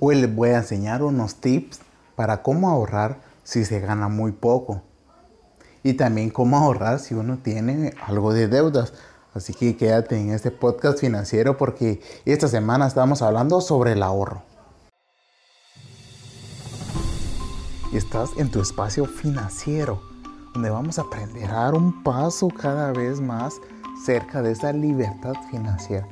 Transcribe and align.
Hoy 0.00 0.14
les 0.14 0.32
voy 0.32 0.50
a 0.50 0.58
enseñar 0.58 1.02
unos 1.02 1.36
tips 1.36 1.80
para 2.14 2.40
cómo 2.44 2.70
ahorrar 2.70 3.18
si 3.42 3.64
se 3.64 3.80
gana 3.80 4.06
muy 4.06 4.30
poco. 4.30 4.82
Y 5.82 5.94
también 5.94 6.30
cómo 6.30 6.56
ahorrar 6.56 7.00
si 7.00 7.14
uno 7.14 7.38
tiene 7.38 7.94
algo 8.06 8.32
de 8.32 8.46
deudas. 8.46 8.92
Así 9.34 9.54
que 9.54 9.76
quédate 9.76 10.16
en 10.16 10.30
este 10.30 10.52
podcast 10.52 11.00
financiero 11.00 11.56
porque 11.56 12.00
esta 12.24 12.46
semana 12.46 12.86
estamos 12.86 13.22
hablando 13.22 13.60
sobre 13.60 13.92
el 13.92 14.04
ahorro. 14.04 14.42
Estás 17.92 18.30
en 18.36 18.52
tu 18.52 18.60
espacio 18.60 19.04
financiero, 19.04 20.00
donde 20.54 20.70
vamos 20.70 21.00
a 21.00 21.02
aprender 21.02 21.50
a 21.50 21.64
dar 21.64 21.74
un 21.74 22.04
paso 22.04 22.48
cada 22.48 22.92
vez 22.92 23.20
más 23.20 23.54
cerca 24.04 24.42
de 24.42 24.52
esa 24.52 24.72
libertad 24.72 25.34
financiera. 25.50 26.06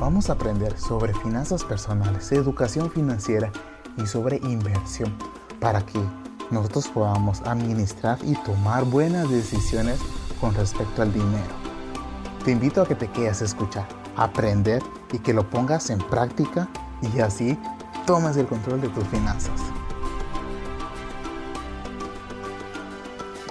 Vamos 0.00 0.30
a 0.30 0.34
aprender 0.34 0.78
sobre 0.78 1.12
finanzas 1.12 1.64
personales, 1.64 2.30
educación 2.30 2.88
financiera 2.88 3.50
y 3.96 4.06
sobre 4.06 4.36
inversión 4.36 5.12
para 5.58 5.84
que 5.84 5.98
nosotros 6.52 6.86
podamos 6.86 7.40
administrar 7.40 8.16
y 8.22 8.34
tomar 8.44 8.84
buenas 8.84 9.28
decisiones 9.28 9.98
con 10.40 10.54
respecto 10.54 11.02
al 11.02 11.12
dinero. 11.12 11.52
Te 12.44 12.52
invito 12.52 12.80
a 12.80 12.86
que 12.86 12.94
te 12.94 13.10
quedes 13.10 13.42
a 13.42 13.46
escuchar, 13.46 13.88
aprender 14.14 14.84
y 15.12 15.18
que 15.18 15.34
lo 15.34 15.50
pongas 15.50 15.90
en 15.90 15.98
práctica 15.98 16.68
y 17.02 17.18
así 17.18 17.58
tomes 18.06 18.36
el 18.36 18.46
control 18.46 18.80
de 18.80 18.90
tus 18.90 19.04
finanzas. 19.08 19.60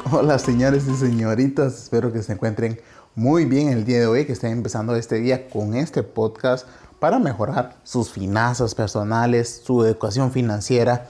Hola 0.10 0.40
señores 0.40 0.88
y 0.88 0.96
señoritas, 0.96 1.84
espero 1.84 2.14
que 2.14 2.24
se 2.24 2.32
encuentren 2.32 2.80
muy 3.18 3.46
bien 3.46 3.70
el 3.70 3.84
día 3.84 4.00
de 4.00 4.06
hoy, 4.06 4.26
que 4.28 4.34
estén 4.34 4.52
empezando 4.52 4.96
este 4.96 5.16
día 5.16 5.50
con 5.50 5.76
este 5.76 6.04
podcast 6.04 6.68
para 7.00 7.18
mejorar 7.18 7.76
sus 7.84 8.12
finanzas 8.12 8.76
personales, 8.76 9.64
su 9.66 9.84
educación 9.84 10.32
financiera 10.32 11.08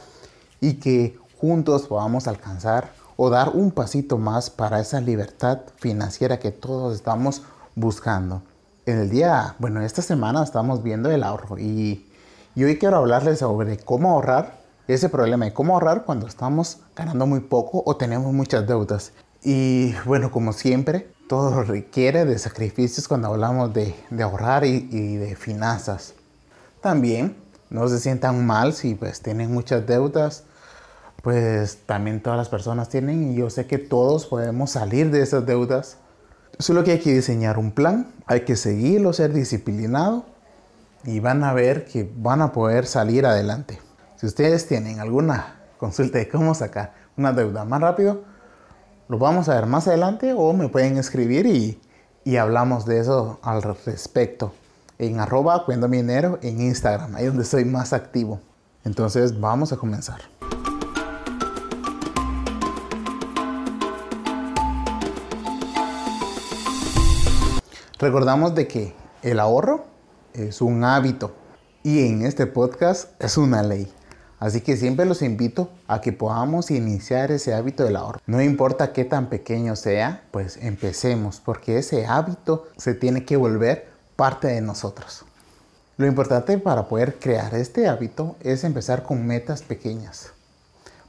y 0.62 0.76
que 0.76 1.20
juntos 1.38 1.88
podamos 1.88 2.30
alcanzar 2.30 2.94
o 3.18 3.30
dar 3.30 3.50
un 3.50 3.72
pasito 3.72 4.18
más 4.18 4.50
para 4.50 4.80
esa 4.80 5.02
libertad 5.02 5.60
financiera 5.76 6.40
que 6.40 6.52
todos 6.52 6.96
estamos 6.96 7.42
buscando. 7.76 8.42
En 8.86 9.00
el 9.00 9.10
día, 9.10 9.56
bueno, 9.60 9.82
esta 9.82 10.02
semana 10.02 10.42
estamos 10.46 10.84
viendo 10.84 11.12
el 11.12 11.24
ahorro 11.24 11.60
y, 11.60 12.10
y 12.56 12.64
hoy 12.64 12.80
quiero 12.80 12.96
hablarles 12.96 13.40
sobre 13.40 13.80
cómo 13.80 14.12
ahorrar 14.14 14.62
ese 14.88 15.10
problema 15.10 15.44
de 15.44 15.52
cómo 15.52 15.74
ahorrar 15.74 16.06
cuando 16.06 16.26
estamos 16.26 16.78
ganando 16.96 17.28
muy 17.28 17.42
poco 17.42 17.84
o 17.86 17.98
tenemos 17.98 18.32
muchas 18.32 18.66
deudas. 18.66 19.12
Y 19.44 19.94
bueno, 20.06 20.32
como 20.32 20.54
siempre, 20.54 21.17
todo 21.28 21.64
requiere 21.64 22.26
de 22.26 22.40
sacrificios 22.40 23.08
cuando 23.08 23.28
hablamos 23.28 23.74
de, 23.74 23.96
de 24.10 24.24
ahorrar 24.24 24.66
y, 24.66 24.88
y, 24.92 25.16
de 25.18 25.36
finanzas. 25.36 26.14
También 26.82 27.36
no 27.70 27.88
se 27.88 28.00
sientan 28.00 28.46
mal 28.46 28.74
si 28.74 28.96
pues 28.96 29.22
tienen 29.22 29.54
muchas 29.54 29.86
deudas, 29.86 30.44
pues 31.22 31.80
también 31.86 32.22
todas 32.22 32.38
las 32.38 32.50
personas 32.50 32.90
tienen 32.90 33.32
y 33.32 33.36
yo 33.36 33.50
sé 33.50 33.68
que 33.68 33.78
todos 33.78 34.26
podemos 34.26 34.72
salir 34.72 35.12
de 35.12 35.22
esas 35.22 35.46
deudas. 35.46 35.98
Solo 36.60 36.84
que 36.84 36.92
hay 36.92 37.00
que 37.00 37.14
diseñar 37.14 37.58
un 37.58 37.72
plan, 37.72 38.08
hay 38.26 38.42
que 38.42 38.56
seguirlo, 38.56 39.14
ser 39.14 39.34
disciplinado 39.34 40.26
y 41.04 41.20
van 41.20 41.44
a 41.44 41.54
ver 41.54 41.86
que 41.86 42.10
van 42.18 42.42
a 42.42 42.52
poder 42.52 42.86
salir 42.86 43.26
adelante. 43.26 43.80
Si 44.16 44.26
ustedes 44.26 44.68
tienen 44.68 45.00
alguna 45.00 45.58
consulta 45.78 46.18
de 46.18 46.28
cómo 46.28 46.56
sacar 46.56 46.94
una 47.18 47.34
deuda 47.34 47.66
más 47.66 47.82
rápido, 47.82 48.24
lo 49.10 49.18
vamos 49.18 49.48
a 49.48 49.56
ver 49.56 49.68
más 49.68 49.88
adelante 49.88 50.34
o 50.36 50.52
me 50.54 50.68
pueden 50.68 50.98
escribir 50.98 51.46
y, 51.46 51.80
y 52.26 52.38
hablamos 52.38 52.86
de 52.86 53.00
eso 53.00 53.40
al 53.42 53.62
respecto 53.62 54.54
en 55.00 55.20
arroba 55.20 55.64
cuendo 55.66 55.88
dinero 55.88 56.40
en 56.42 56.60
Instagram, 56.60 57.16
ahí 57.16 57.26
donde 57.26 57.46
soy 57.46 57.64
más 57.64 57.94
activo. 57.94 58.42
Entonces 58.84 59.40
vamos 59.40 59.72
a 59.72 59.78
comenzar. 59.78 60.22
Recordamos 68.00 68.54
de 68.56 68.68
que 68.68 68.94
el 69.24 69.40
ahorro 69.40 69.86
es 70.34 70.62
un 70.62 70.84
hábito 70.84 71.34
y 71.82 72.06
en 72.08 72.26
este 72.26 72.46
podcast 72.46 73.10
es 73.22 73.38
una 73.38 73.64
ley. 73.64 73.92
Así 74.40 74.62
que 74.62 74.78
siempre 74.78 75.06
los 75.06 75.24
invito 75.24 75.70
a 75.88 76.00
que 76.00 76.14
podamos 76.14 76.70
iniciar 76.70 77.32
ese 77.32 77.56
hábito 77.56 77.84
del 77.84 77.96
ahorro. 77.96 78.20
No 78.28 78.42
importa 78.42 78.94
qué 78.94 79.04
tan 79.04 79.30
pequeño 79.30 79.76
sea, 79.76 80.24
pues 80.32 80.58
empecemos, 80.58 81.42
porque 81.44 81.80
ese 81.80 82.06
hábito 82.06 82.68
se 82.78 82.94
tiene 82.94 83.26
que 83.26 83.36
volver 83.36 83.88
parte 84.16 84.48
de 84.48 84.62
nosotros. 84.62 85.26
Lo 85.98 86.06
importante 86.06 86.60
para 86.60 86.88
poder 86.88 87.16
crear 87.16 87.56
este 87.56 87.88
hábito 87.88 88.36
es 88.42 88.64
empezar 88.64 89.02
con 89.02 89.26
metas 89.26 89.64
pequeñas, 89.64 90.30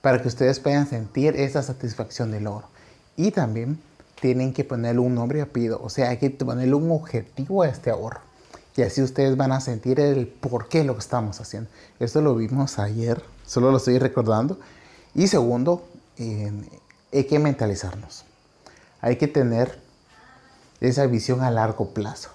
para 0.00 0.22
que 0.22 0.28
ustedes 0.28 0.60
puedan 0.60 0.86
sentir 0.86 1.36
esa 1.36 1.62
satisfacción 1.62 2.30
del 2.30 2.44
logro. 2.44 2.68
Y 3.14 3.30
también 3.30 3.78
tienen 4.20 4.54
que 4.54 4.64
ponerle 4.64 5.00
un 5.00 5.14
nombre 5.14 5.40
y 5.40 5.42
apellido, 5.42 5.80
o 5.82 5.90
sea, 5.90 6.08
hay 6.08 6.16
que 6.16 6.30
ponerle 6.30 6.74
un 6.74 6.90
objetivo 6.90 7.62
a 7.62 7.68
este 7.68 7.90
ahorro. 7.90 8.20
Y 8.78 8.82
así 8.82 9.02
ustedes 9.02 9.36
van 9.36 9.50
a 9.50 9.60
sentir 9.60 9.98
el 9.98 10.28
por 10.28 10.68
qué 10.68 10.84
lo 10.84 10.94
que 10.94 11.00
estamos 11.00 11.40
haciendo. 11.40 11.68
Esto 11.98 12.20
lo 12.20 12.36
vimos 12.36 12.78
ayer, 12.78 13.20
solo 13.44 13.72
lo 13.72 13.78
estoy 13.78 13.98
recordando. 13.98 14.56
Y 15.16 15.26
segundo, 15.26 15.82
hay 16.16 17.24
que 17.24 17.40
mentalizarnos. 17.40 18.24
Hay 19.00 19.16
que 19.16 19.26
tener 19.26 19.80
esa 20.80 21.06
visión 21.06 21.40
a 21.42 21.50
largo 21.50 21.92
plazo. 21.92 22.30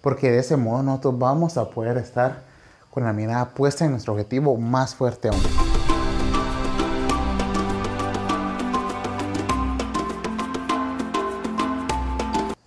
Porque 0.00 0.30
de 0.30 0.38
ese 0.38 0.56
modo 0.56 0.82
nosotros 0.82 1.18
vamos 1.18 1.58
a 1.58 1.68
poder 1.68 1.98
estar 1.98 2.44
con 2.90 3.04
la 3.04 3.12
mirada 3.12 3.50
puesta 3.50 3.84
en 3.84 3.90
nuestro 3.90 4.14
objetivo 4.14 4.56
más 4.56 4.94
fuerte 4.94 5.28
aún. 5.28 5.42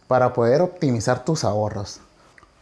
Para 0.08 0.34
poder 0.34 0.62
optimizar 0.62 1.26
tus 1.26 1.44
ahorros, 1.44 2.02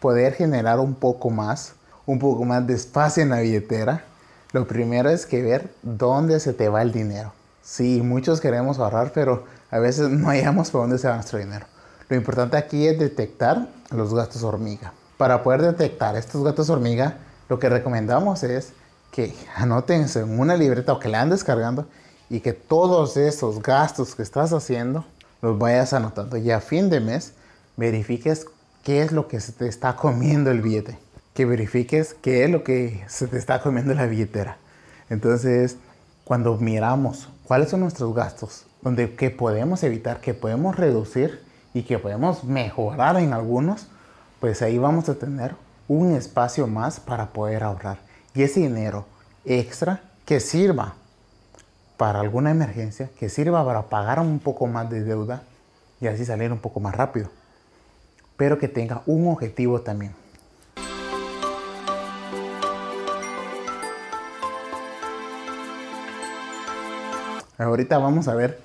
poder 0.05 0.35
generar 0.35 0.79
un 0.79 0.93
poco 0.93 1.31
más, 1.31 1.73
un 2.05 2.19
poco 2.19 2.45
más 2.45 2.67
de 2.67 2.75
espacio 2.75 3.23
en 3.23 3.29
la 3.29 3.39
billetera, 3.39 4.03
lo 4.51 4.67
primero 4.67 5.09
es 5.09 5.25
que 5.25 5.41
ver 5.41 5.73
dónde 5.81 6.39
se 6.39 6.53
te 6.53 6.69
va 6.69 6.83
el 6.83 6.91
dinero. 6.91 7.33
Sí, 7.63 8.03
muchos 8.03 8.39
queremos 8.39 8.77
ahorrar, 8.77 9.13
pero 9.15 9.45
a 9.71 9.79
veces 9.79 10.09
no 10.09 10.27
hallamos 10.27 10.69
por 10.69 10.81
dónde 10.81 10.99
se 10.99 11.07
va 11.07 11.15
nuestro 11.15 11.39
dinero. 11.39 11.65
Lo 12.07 12.15
importante 12.15 12.55
aquí 12.55 12.85
es 12.85 12.99
detectar 12.99 13.67
los 13.89 14.13
gastos 14.13 14.43
hormiga. 14.43 14.93
Para 15.17 15.41
poder 15.41 15.63
detectar 15.63 16.15
estos 16.15 16.43
gastos 16.43 16.69
hormiga, 16.69 17.17
lo 17.49 17.57
que 17.57 17.67
recomendamos 17.67 18.43
es 18.43 18.73
que 19.11 19.33
anoten 19.55 20.05
en 20.13 20.39
una 20.39 20.55
libreta 20.55 20.93
o 20.93 20.99
que 20.99 21.09
la 21.09 21.21
andes 21.21 21.39
descargando 21.39 21.87
y 22.29 22.41
que 22.41 22.53
todos 22.53 23.17
esos 23.17 23.59
gastos 23.59 24.13
que 24.13 24.21
estás 24.21 24.53
haciendo 24.53 25.03
los 25.41 25.57
vayas 25.57 25.93
anotando 25.93 26.37
y 26.37 26.51
a 26.51 26.61
fin 26.61 26.91
de 26.91 26.99
mes 26.99 27.33
verifiques 27.75 28.45
qué 28.85 29.01
es 29.01 29.11
lo 29.11 29.27
que 29.27 29.39
se 29.39 29.51
te 29.51 29.67
está 29.67 29.95
comiendo 29.95 30.51
el 30.51 30.61
billete. 30.61 30.99
Que 31.33 31.45
verifiques 31.45 32.13
qué 32.13 32.45
es 32.45 32.51
lo 32.51 32.63
que 32.63 33.03
se 33.07 33.27
te 33.27 33.37
está 33.37 33.59
comiendo 33.59 33.93
la 33.95 34.05
billetera. 34.05 34.57
Entonces, 35.09 35.77
cuando 36.23 36.55
miramos 36.57 37.27
cuáles 37.45 37.69
son 37.69 37.79
nuestros 37.79 38.13
gastos, 38.13 38.67
donde 38.83 39.15
que 39.15 39.31
podemos 39.31 39.81
evitar, 39.83 40.21
que 40.21 40.35
podemos 40.35 40.75
reducir 40.75 41.43
y 41.73 41.81
que 41.81 41.97
podemos 41.97 42.43
mejorar 42.43 43.17
en 43.17 43.33
algunos, 43.33 43.87
pues 44.39 44.61
ahí 44.61 44.77
vamos 44.77 45.09
a 45.09 45.15
tener 45.15 45.55
un 45.87 46.13
espacio 46.13 46.67
más 46.67 46.99
para 46.99 47.29
poder 47.29 47.63
ahorrar. 47.63 47.97
Y 48.35 48.43
ese 48.43 48.59
dinero 48.59 49.07
extra 49.45 50.03
que 50.25 50.39
sirva 50.39 50.93
para 51.97 52.19
alguna 52.19 52.51
emergencia, 52.51 53.09
que 53.17 53.29
sirva 53.29 53.65
para 53.65 53.89
pagar 53.89 54.19
un 54.19 54.37
poco 54.37 54.67
más 54.67 54.91
de 54.91 55.03
deuda 55.03 55.41
y 55.99 56.05
así 56.05 56.23
salir 56.23 56.51
un 56.51 56.59
poco 56.59 56.79
más 56.79 56.93
rápido 56.93 57.31
pero 58.37 58.57
que 58.57 58.67
tenga 58.67 59.01
un 59.05 59.27
objetivo 59.27 59.81
también. 59.81 60.13
Ahorita 67.57 67.97
vamos 67.97 68.27
a 68.27 68.35
ver 68.35 68.59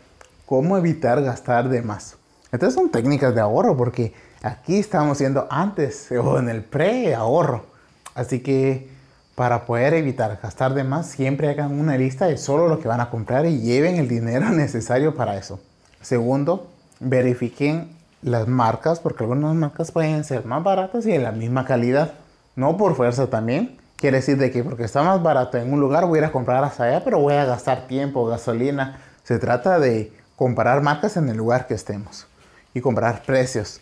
cómo 0.47 0.77
evitar 0.77 1.23
gastar 1.23 1.69
de 1.69 1.81
más. 1.81 2.17
Estas 2.51 2.75
son 2.75 2.91
técnicas 2.91 3.35
de 3.35 3.41
ahorro 3.41 3.77
porque 3.77 4.13
aquí 4.43 4.79
estamos 4.79 5.13
haciendo 5.13 5.47
antes 5.51 6.11
o 6.23 6.39
en 6.39 6.49
el 6.49 6.65
pre-ahorro. 6.65 7.67
Así 8.15 8.41
que 8.41 8.89
para 9.37 9.65
poder 9.65 9.95
evitar 9.95 10.41
gastar 10.43 10.75
de 10.75 10.85
más, 10.85 11.07
siempre 11.07 11.49
hagan 11.49 11.79
una 11.79 11.97
lista 11.97 12.27
de 12.27 12.37
solo 12.37 12.69
lo 12.69 12.81
que 12.81 12.89
van 12.89 13.01
a 13.01 13.11
comprar 13.11 13.47
y 13.47 13.61
lleven 13.61 13.97
el 13.97 14.09
dinero 14.09 14.49
necesario 14.51 15.15
para 15.15 15.37
eso. 15.37 15.61
Segundo, 16.01 16.69
verifiquen 16.99 18.00
las 18.23 18.47
marcas, 18.49 19.01
porque 19.01 19.25
algunas 19.25 19.55
marcas 19.55 19.93
pueden 19.93 20.25
ser 20.25 20.45
más 20.45 20.63
baratas 20.63 21.07
y 21.07 21.13
de 21.13 21.19
la 21.19 21.33
misma 21.33 21.65
calidad. 21.65 22.13
No 22.57 22.77
por 22.77 22.95
fuerza 22.95 23.29
también. 23.29 23.79
Quiere 23.97 24.19
decir 24.19 24.39
de 24.39 24.51
que 24.51 24.65
porque 24.65 24.85
está 24.85 25.03
más 25.03 25.23
barato 25.23 25.59
en 25.59 25.73
un 25.73 25.81
lugar 25.81 26.07
voy 26.07 26.19
a 26.19 26.23
ir 26.23 26.25
a 26.25 26.33
comprar 26.33 26.65
hasta 26.65 26.85
allá, 26.85 27.05
pero 27.05 27.19
voy 27.19 27.35
a 27.35 27.45
gastar 27.45 27.87
tiempo, 27.87 28.27
gasolina. 28.27 29.01
Se 29.25 29.39
trata 29.39 29.79
de 29.79 30.13
comparar 30.37 30.83
marcas 30.83 31.17
en 31.17 31.29
el 31.29 31.37
lugar 31.37 31.67
que 31.67 31.75
estemos 31.75 32.27
y 32.73 32.81
comprar 32.81 33.23
precios. 33.23 33.81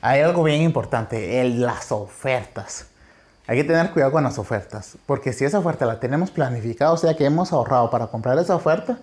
Hay 0.00 0.20
algo 0.20 0.42
bien 0.42 0.62
importante, 0.62 1.40
en 1.40 1.62
las 1.62 1.92
ofertas. 1.92 2.86
Hay 3.46 3.56
que 3.56 3.64
tener 3.64 3.92
cuidado 3.92 4.10
con 4.10 4.24
las 4.24 4.38
ofertas, 4.38 4.98
porque 5.06 5.32
si 5.32 5.44
esa 5.44 5.60
oferta 5.60 5.86
la 5.86 6.00
tenemos 6.00 6.32
planificada, 6.32 6.90
o 6.90 6.96
sea 6.96 7.14
que 7.14 7.24
hemos 7.24 7.52
ahorrado 7.52 7.90
para 7.90 8.08
comprar 8.08 8.36
esa 8.38 8.56
oferta, 8.56 8.98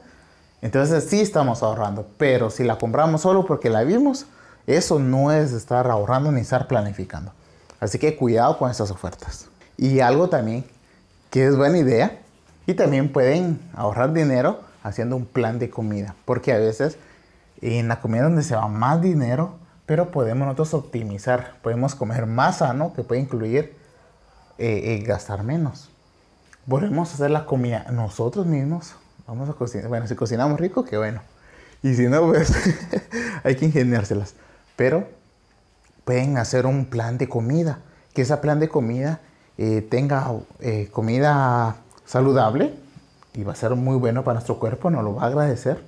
entonces 0.61 1.05
sí 1.09 1.21
estamos 1.21 1.63
ahorrando, 1.63 2.07
pero 2.17 2.49
si 2.49 2.65
la 2.65 2.77
compramos 2.77 3.21
solo 3.21 3.45
porque 3.45 3.69
la 3.69 3.83
vimos, 3.83 4.25
eso 4.67 4.99
no 4.99 5.31
es 5.31 5.53
estar 5.53 5.87
ahorrando 5.87 6.31
ni 6.31 6.41
estar 6.41 6.67
planificando. 6.67 7.31
Así 7.79 7.99
que 7.99 8.15
cuidado 8.15 8.57
con 8.57 8.71
esas 8.71 8.91
ofertas. 8.91 9.47
Y 9.77 9.99
algo 9.99 10.29
también 10.29 10.65
que 11.29 11.47
es 11.47 11.57
buena 11.57 11.79
idea, 11.79 12.19
y 12.65 12.75
también 12.75 13.11
pueden 13.11 13.59
ahorrar 13.73 14.13
dinero 14.13 14.61
haciendo 14.83 15.15
un 15.15 15.25
plan 15.25 15.59
de 15.59 15.69
comida, 15.69 16.15
porque 16.25 16.53
a 16.53 16.57
veces 16.57 16.97
en 17.61 17.87
la 17.87 18.01
comida 18.01 18.23
donde 18.23 18.43
se 18.43 18.55
va 18.55 18.67
más 18.67 19.01
dinero, 19.01 19.55
pero 19.85 20.11
podemos 20.11 20.45
nosotros 20.45 20.73
optimizar, 20.75 21.55
podemos 21.61 21.95
comer 21.95 22.25
más 22.25 22.57
sano, 22.59 22.93
que 22.93 23.03
puede 23.03 23.21
incluir 23.21 23.75
eh, 24.57 24.99
eh, 25.01 25.03
gastar 25.05 25.43
menos. 25.43 25.89
Volvemos 26.65 27.13
hacer 27.13 27.31
la 27.31 27.45
comida 27.45 27.87
nosotros 27.91 28.45
mismos. 28.45 28.95
Vamos 29.27 29.49
a 29.49 29.53
cocinar. 29.53 29.87
Bueno, 29.87 30.07
si 30.07 30.15
cocinamos 30.15 30.59
rico, 30.59 30.85
qué 30.85 30.97
bueno. 30.97 31.21
Y 31.81 31.95
si 31.95 32.07
no, 32.07 32.27
pues 32.27 32.53
hay 33.43 33.55
que 33.55 33.65
ingeniárselas. 33.65 34.35
Pero 34.75 35.07
pueden 36.05 36.37
hacer 36.37 36.65
un 36.65 36.85
plan 36.85 37.17
de 37.17 37.29
comida. 37.29 37.79
Que 38.13 38.23
ese 38.23 38.37
plan 38.37 38.59
de 38.59 38.69
comida 38.69 39.19
eh, 39.57 39.85
tenga 39.89 40.31
comida 40.91 41.77
saludable 42.05 42.73
y 43.33 43.43
va 43.43 43.53
a 43.53 43.55
ser 43.55 43.75
muy 43.75 43.97
bueno 43.97 44.23
para 44.23 44.35
nuestro 44.35 44.59
cuerpo, 44.59 44.89
nos 44.89 45.03
lo 45.03 45.15
va 45.15 45.23
a 45.23 45.27
agradecer. 45.27 45.83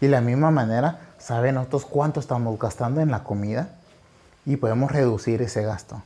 Y 0.00 0.06
de 0.06 0.12
la 0.12 0.20
misma 0.20 0.50
manera, 0.50 1.00
saben 1.18 1.54
nosotros 1.54 1.86
cuánto 1.86 2.20
estamos 2.20 2.58
gastando 2.58 3.00
en 3.00 3.10
la 3.10 3.22
comida 3.22 3.70
y 4.44 4.56
podemos 4.56 4.90
reducir 4.90 5.42
ese 5.42 5.62
gasto. 5.62 6.02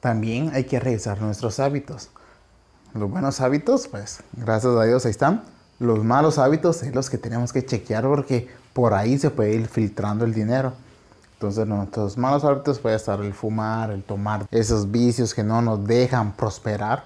También 0.00 0.50
hay 0.54 0.64
que 0.64 0.80
revisar 0.80 1.20
nuestros 1.20 1.60
hábitos. 1.60 2.08
Los 2.92 3.08
buenos 3.08 3.40
hábitos, 3.40 3.86
pues 3.86 4.22
gracias 4.32 4.74
a 4.74 4.84
Dios 4.84 5.04
ahí 5.04 5.12
están. 5.12 5.44
Los 5.78 6.04
malos 6.04 6.38
hábitos 6.38 6.82
es 6.82 6.92
los 6.92 7.08
que 7.08 7.18
tenemos 7.18 7.52
que 7.52 7.64
chequear 7.64 8.04
porque 8.04 8.48
por 8.72 8.94
ahí 8.94 9.16
se 9.16 9.30
puede 9.30 9.54
ir 9.54 9.68
filtrando 9.68 10.24
el 10.24 10.34
dinero. 10.34 10.72
Entonces 11.34 11.66
nuestros 11.68 12.18
malos 12.18 12.44
hábitos 12.44 12.80
puede 12.80 12.96
estar 12.96 13.20
el 13.20 13.32
fumar, 13.32 13.92
el 13.92 14.02
tomar, 14.02 14.46
esos 14.50 14.90
vicios 14.90 15.34
que 15.34 15.44
no 15.44 15.62
nos 15.62 15.86
dejan 15.86 16.32
prosperar. 16.32 17.04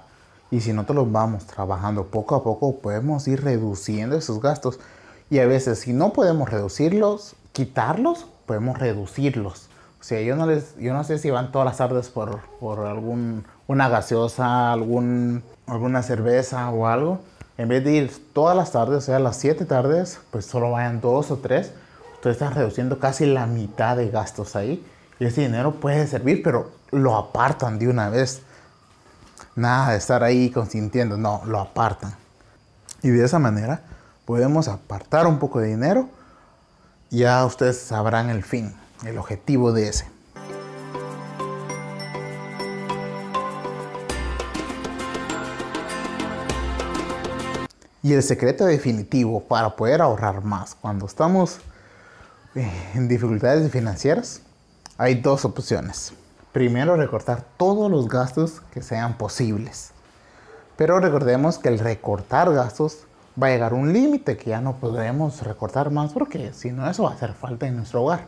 Y 0.51 0.61
si 0.63 0.73
nosotros 0.73 0.97
los 0.97 1.13
vamos 1.13 1.47
trabajando 1.47 2.07
poco 2.07 2.35
a 2.35 2.43
poco, 2.43 2.77
podemos 2.79 3.29
ir 3.29 3.45
reduciendo 3.45 4.17
esos 4.17 4.41
gastos. 4.41 4.81
Y 5.29 5.39
a 5.39 5.47
veces 5.47 5.81
si 5.81 5.93
no 5.93 6.15
podemos 6.15 6.49
reducirlos, 6.49 7.37
quitarlos, 7.53 8.27
podemos 8.47 8.79
reducirlos. 8.79 9.69
O 10.01 10.03
sea, 10.03 10.21
yo 10.23 10.35
no, 10.35 10.47
les, 10.47 10.77
yo 10.79 10.95
no 10.95 11.05
sé 11.05 11.19
si 11.19 11.31
van 11.31 11.53
todas 11.53 11.67
las 11.67 11.77
tardes 11.77 12.09
por, 12.09 12.41
por 12.59 12.81
algún, 12.81 13.45
una 13.67 13.89
gaseosa, 13.89 14.73
algún, 14.73 15.43
alguna 15.67 16.03
cerveza 16.03 16.71
o 16.71 16.87
algo. 16.87 17.21
En 17.57 17.69
vez 17.69 17.85
de 17.85 17.93
ir 17.93 18.33
todas 18.33 18.57
las 18.57 18.73
tardes, 18.73 18.99
o 18.99 19.01
sea, 19.01 19.19
las 19.19 19.37
siete 19.37 19.65
tardes, 19.65 20.19
pues 20.31 20.45
solo 20.47 20.73
vayan 20.73 21.01
dos 21.01 21.31
o 21.31 21.39
tres. 21.39 21.73
Ustedes 22.15 22.37
están 22.37 22.55
reduciendo 22.55 22.99
casi 22.99 23.27
la 23.27 23.47
mitad 23.47 23.97
de 23.97 24.11
gastos 24.11 24.57
ahí. 24.57 24.85
Y 25.21 25.27
ese 25.27 25.43
dinero 25.43 25.75
puede 25.77 26.07
servir, 26.07 26.43
pero 26.43 26.73
lo 26.91 27.17
apartan 27.17 27.79
de 27.79 27.89
una 27.89 28.09
vez. 28.09 28.43
Nada 29.55 29.93
de 29.93 29.99
estar 29.99 30.25
ahí 30.25 30.51
consintiendo, 30.51 31.17
no, 31.17 31.43
lo 31.47 31.61
apartan. 31.61 32.15
Y 33.03 33.11
de 33.11 33.25
esa 33.25 33.39
manera 33.39 33.83
podemos 34.25 34.69
apartar 34.69 35.27
un 35.27 35.39
poco 35.39 35.61
de 35.61 35.69
dinero. 35.69 36.09
Ya 37.11 37.45
ustedes 37.45 37.79
sabrán 37.79 38.31
el 38.31 38.43
fin 38.43 38.75
el 39.05 39.19
objetivo 39.19 39.73
de 39.73 39.89
ese. 39.89 40.07
Y 48.05 48.13
el 48.13 48.23
secreto 48.23 48.67
definitivo 48.67 49.41
para 49.41 49.77
poder 49.77 50.03
ahorrar 50.03 50.45
más 50.45 50.75
cuando 50.75 51.07
estamos 51.07 51.61
eh, 52.55 52.71
en 52.95 53.09
dificultades 53.09 53.73
financieras, 53.73 54.43
hay 54.99 55.15
dos 55.15 55.47
opciones. 55.47 56.13
Primero, 56.53 56.97
recortar 56.97 57.47
todos 57.57 57.91
los 57.91 58.07
gastos 58.07 58.61
que 58.75 58.83
sean 58.83 59.17
posibles. 59.17 59.93
Pero 60.77 61.01
recordemos 61.01 61.57
que 61.57 61.71
el 61.71 61.79
recortar 61.79 62.53
gastos 62.53 63.07
va 63.43 63.47
a 63.47 63.51
llegar 63.53 63.73
a 63.73 63.77
un 63.77 63.95
límite 63.95 64.37
que 64.37 64.51
ya 64.51 64.61
no 64.61 64.77
podremos 64.77 65.41
recortar 65.41 65.91
más 65.91 66.13
porque 66.13 66.53
si 66.53 66.73
no 66.73 66.87
eso 66.91 67.05
va 67.05 67.13
a 67.13 67.15
hacer 67.15 67.33
falta 67.33 67.67
en 67.67 67.77
nuestro 67.77 68.03
hogar 68.03 68.27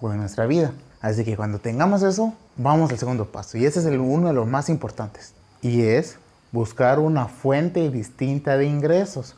o 0.00 0.12
en 0.12 0.18
nuestra 0.18 0.46
vida. 0.46 0.70
Así 1.00 1.24
que 1.24 1.36
cuando 1.36 1.58
tengamos 1.58 2.04
eso, 2.04 2.32
vamos 2.56 2.92
al 2.92 2.98
segundo 2.98 3.24
paso. 3.24 3.58
Y 3.58 3.66
ese 3.66 3.80
es 3.80 3.86
el, 3.86 3.98
uno 3.98 4.28
de 4.28 4.34
los 4.34 4.46
más 4.46 4.68
importantes. 4.68 5.34
Y 5.62 5.82
es 5.82 6.16
buscar 6.52 6.98
una 6.98 7.26
fuente 7.26 7.90
distinta 7.90 8.56
de 8.56 8.66
ingresos. 8.66 9.34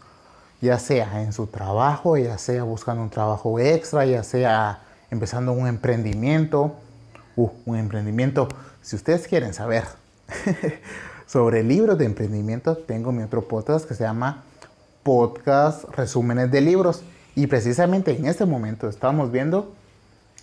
Ya 0.61 0.79
sea 0.79 1.23
en 1.23 1.32
su 1.32 1.47
trabajo, 1.47 2.17
ya 2.17 2.38
sea 2.38 2.62
buscando 2.62 3.03
un 3.03 3.11
trabajo 3.11 3.59
extra, 3.59 4.06
ya 4.06 4.23
sea 4.23 4.81
empezando 5.11 5.53
un 5.53 5.67
emprendimiento. 5.67 6.76
Uh, 7.35 7.50
un 7.64 7.76
emprendimiento. 7.79 8.49
Si 8.82 8.94
ustedes 8.97 9.26
quieren 9.26 9.55
saber 9.55 9.85
sobre 11.26 11.62
libros 11.62 11.99
de 11.99 12.05
emprendimiento, 12.05 12.76
tengo 12.76 13.11
mi 13.11 13.23
otro 13.23 13.49
podcast 13.49 13.88
que 13.88 13.94
se 13.94 14.05
llama 14.05 14.44
Podcast 15.03 15.85
Resúmenes 15.97 16.50
de 16.50 16.61
Libros. 16.61 17.03
Y 17.35 17.47
precisamente 17.47 18.17
en 18.17 18.26
este 18.26 18.44
momento 18.44 18.88
estamos 18.88 19.32
viendo 19.32 19.73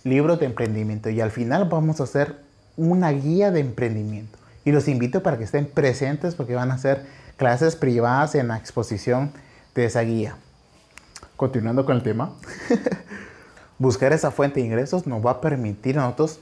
libros 0.04 0.40
de 0.40 0.46
emprendimiento 0.46 1.10
y 1.10 1.20
al 1.20 1.30
final 1.30 1.66
vamos 1.66 2.00
a 2.00 2.04
hacer 2.04 2.36
una 2.76 3.10
guía 3.10 3.50
de 3.50 3.60
emprendimiento. 3.60 4.39
Y 4.64 4.72
los 4.72 4.88
invito 4.88 5.22
para 5.22 5.38
que 5.38 5.44
estén 5.44 5.66
presentes 5.66 6.34
porque 6.34 6.54
van 6.54 6.70
a 6.70 6.74
hacer 6.74 7.06
clases 7.36 7.76
privadas 7.76 8.34
en 8.34 8.48
la 8.48 8.56
exposición 8.56 9.32
de 9.74 9.86
esa 9.86 10.02
guía. 10.02 10.36
Continuando 11.36 11.86
con 11.86 11.96
el 11.96 12.02
tema, 12.02 12.32
buscar 13.78 14.12
esa 14.12 14.30
fuente 14.30 14.60
de 14.60 14.66
ingresos 14.66 15.06
nos 15.06 15.24
va 15.24 15.32
a 15.32 15.40
permitir 15.40 15.98
a 15.98 16.02
nosotros 16.02 16.40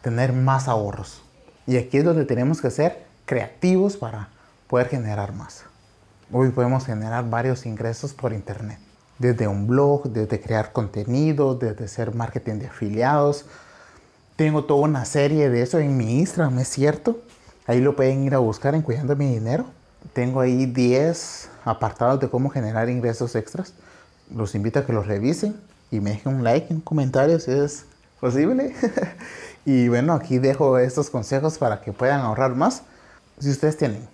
tener 0.00 0.32
más 0.32 0.68
ahorros. 0.68 1.22
Y 1.66 1.76
aquí 1.76 1.98
es 1.98 2.04
donde 2.04 2.24
tenemos 2.24 2.60
que 2.62 2.70
ser 2.70 3.04
creativos 3.26 3.96
para 3.96 4.30
poder 4.68 4.88
generar 4.88 5.34
más. 5.34 5.64
Hoy 6.32 6.50
podemos 6.50 6.86
generar 6.86 7.28
varios 7.28 7.66
ingresos 7.66 8.14
por 8.14 8.32
internet 8.32 8.78
desde 9.18 9.48
un 9.48 9.66
blog, 9.66 10.04
desde 10.04 10.40
crear 10.40 10.72
contenido, 10.72 11.54
desde 11.54 11.84
hacer 11.84 12.14
marketing 12.14 12.54
de 12.54 12.66
afiliados. 12.66 13.44
Tengo 14.36 14.64
toda 14.64 14.82
una 14.82 15.04
serie 15.04 15.50
de 15.50 15.62
eso 15.62 15.78
en 15.78 15.96
mi 15.96 16.20
Instagram, 16.20 16.58
es 16.60 16.68
cierto. 16.68 17.20
Ahí 17.68 17.82
lo 17.82 17.94
pueden 17.94 18.24
ir 18.24 18.34
a 18.34 18.38
buscar 18.38 18.74
en 18.74 18.80
Cuidando 18.80 19.14
mi 19.14 19.26
Dinero. 19.26 19.66
Tengo 20.14 20.40
ahí 20.40 20.64
10 20.64 21.50
apartados 21.66 22.18
de 22.18 22.30
cómo 22.30 22.48
generar 22.48 22.88
ingresos 22.88 23.36
extras. 23.36 23.74
Los 24.34 24.54
invito 24.54 24.78
a 24.78 24.86
que 24.86 24.94
los 24.94 25.06
revisen 25.06 25.54
y 25.90 26.00
me 26.00 26.12
dejen 26.12 26.36
un 26.36 26.44
like, 26.44 26.72
un 26.72 26.80
comentario 26.80 27.38
si 27.38 27.50
es 27.50 27.84
posible. 28.20 28.74
y 29.66 29.86
bueno, 29.88 30.14
aquí 30.14 30.38
dejo 30.38 30.78
estos 30.78 31.10
consejos 31.10 31.58
para 31.58 31.82
que 31.82 31.92
puedan 31.92 32.22
ahorrar 32.22 32.54
más. 32.54 32.84
Si 33.38 33.50
ustedes 33.50 33.76
tienen 33.76 34.08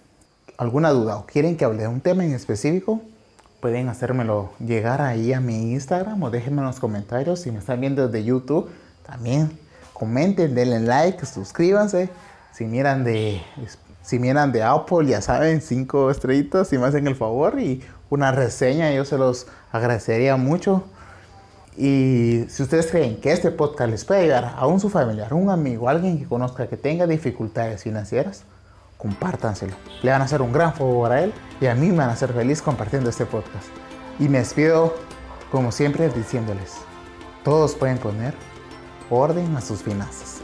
alguna 0.59 0.91
duda 0.91 1.17
o 1.19 1.25
quieren 1.25 1.57
que 1.57 1.65
hable 1.65 1.83
de 1.83 1.89
un 1.89 2.01
tema 2.01 2.25
en 2.25 2.33
específico, 2.35 3.03
pueden 3.61 3.89
hacérmelo 3.89 4.51
llegar 4.59 5.01
ahí 5.01 5.33
a 5.33 5.39
mi 5.39 5.75
Instagram 5.75 6.21
o 6.25 6.31
déjenme 6.31 6.61
en 6.61 6.67
los 6.67 6.81
comentarios. 6.81 7.43
Si 7.43 7.53
me 7.53 7.61
están 7.61 7.81
viendo 7.81 8.09
desde 8.09 8.25
YouTube, 8.25 8.69
también 9.07 9.57
comenten, 9.93 10.57
denle 10.57 10.81
like, 10.81 11.25
suscríbanse. 11.25 12.11
Si 12.55 12.67
miran 12.67 13.03
de, 13.03 13.43
si 14.03 14.21
miran 14.21 14.53
de 14.53 14.63
Apple, 14.63 15.09
ya 15.09 15.21
saben, 15.21 15.61
cinco 15.61 16.09
estrellitas, 16.09 16.69
si 16.69 16.79
me 16.79 16.87
hacen 16.87 17.09
el 17.09 17.17
favor 17.17 17.59
y 17.59 17.83
una 18.11 18.31
reseña, 18.31 18.93
yo 18.93 19.05
se 19.05 19.19
los 19.19 19.49
agradecería 19.73 20.37
mucho. 20.37 20.85
Y 21.77 22.45
si 22.49 22.63
ustedes 22.63 22.87
creen 22.87 23.21
que 23.21 23.33
este 23.33 23.51
podcast 23.51 23.91
les 23.91 24.05
puede 24.05 24.21
ayudar 24.21 24.55
a 24.57 24.69
un 24.69 24.79
su 24.79 24.89
familiar, 24.89 25.35
un 25.35 25.51
amigo, 25.51 25.89
alguien 25.89 26.17
que 26.17 26.27
conozca 26.27 26.69
que 26.69 26.77
tenga 26.77 27.09
dificultades 27.09 27.83
financieras, 27.83 28.45
compártanselo. 28.99 29.75
Le 30.03 30.13
van 30.13 30.23
a 30.23 30.27
hacer 30.27 30.41
un 30.41 30.53
gran 30.53 30.75
favor 30.75 31.11
a 31.11 31.23
él 31.23 31.33
y 31.61 31.67
a 31.67 31.75
mí 31.75 31.89
me 31.89 31.99
van 31.99 32.11
a 32.11 32.13
hacer 32.13 32.33
feliz 32.33 32.63
compartiendo 32.63 33.11
este 33.11 33.27
podcast. 33.27 33.67
Y 34.21 34.29
me 34.29 34.39
despido, 34.39 34.95
como 35.51 35.73
siempre, 35.73 36.09
diciéndoles, 36.09 36.75
todos 37.43 37.75
pueden 37.75 37.99
poner 37.99 38.33
orden 39.11 39.57
a 39.57 39.61
sus 39.61 39.83
finanzas. 39.83 40.44